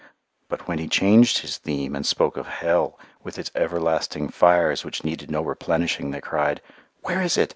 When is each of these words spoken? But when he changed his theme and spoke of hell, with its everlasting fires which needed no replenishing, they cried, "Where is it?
But 0.49 0.67
when 0.67 0.79
he 0.79 0.87
changed 0.87 1.37
his 1.37 1.59
theme 1.59 1.95
and 1.95 2.03
spoke 2.03 2.35
of 2.35 2.47
hell, 2.47 2.97
with 3.23 3.37
its 3.37 3.51
everlasting 3.53 4.29
fires 4.29 4.83
which 4.83 5.03
needed 5.03 5.29
no 5.29 5.43
replenishing, 5.43 6.09
they 6.09 6.19
cried, 6.21 6.59
"Where 7.03 7.21
is 7.21 7.37
it? 7.37 7.49